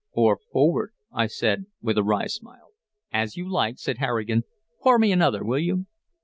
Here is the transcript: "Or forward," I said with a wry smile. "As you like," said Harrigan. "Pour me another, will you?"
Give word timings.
"Or 0.13 0.39
forward," 0.51 0.93
I 1.13 1.27
said 1.27 1.67
with 1.79 1.95
a 1.95 2.01
wry 2.03 2.25
smile. 2.25 2.69
"As 3.13 3.37
you 3.37 3.47
like," 3.47 3.77
said 3.77 3.99
Harrigan. 3.99 4.45
"Pour 4.81 4.97
me 4.97 5.11
another, 5.11 5.43
will 5.43 5.59
you?" 5.59 5.85